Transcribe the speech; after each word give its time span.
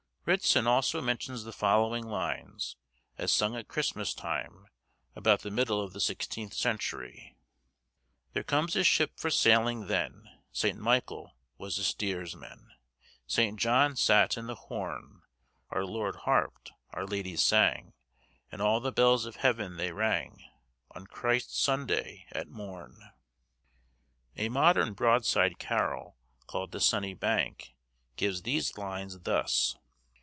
Ritson 0.23 0.67
also 0.67 1.01
mentions 1.01 1.45
the 1.45 1.51
following 1.51 2.05
lines, 2.05 2.77
as 3.17 3.31
sung 3.31 3.55
at 3.55 3.67
Christmas 3.67 4.13
time, 4.13 4.67
about 5.15 5.39
the 5.39 5.49
middle 5.49 5.81
of 5.81 5.93
the 5.93 5.99
sixteenth 5.99 6.53
century. 6.53 7.35
"There 8.33 8.43
comes 8.43 8.75
a 8.75 8.83
ship 8.83 9.13
far 9.17 9.31
sailing 9.31 9.87
then, 9.87 10.29
Saint 10.51 10.77
Michel 10.79 11.35
was 11.57 11.77
the 11.77 11.81
stieres 11.83 12.35
man; 12.35 12.69
Saint 13.25 13.59
John 13.59 13.95
sate 13.95 14.37
in 14.37 14.45
the 14.45 14.53
horn. 14.53 15.23
Our 15.71 15.85
Lord 15.85 16.17
harped, 16.17 16.71
our 16.91 17.07
Lady 17.07 17.35
sang, 17.35 17.93
And 18.51 18.61
all 18.61 18.79
the 18.79 18.91
bells 18.91 19.25
of 19.25 19.37
heaven 19.37 19.77
they 19.77 19.91
rang, 19.91 20.39
On 20.91 21.07
Christ's 21.07 21.57
Sonday 21.57 22.27
at 22.31 22.47
morn." 22.47 23.09
A 24.37 24.49
modern 24.49 24.93
broadside 24.93 25.57
carol, 25.57 26.19
called 26.45 26.71
'The 26.73 26.79
Sunny 26.79 27.15
Bank,' 27.15 27.73
gives 28.17 28.43
these 28.43 28.77
lines 28.77 29.21
thus. 29.21 29.75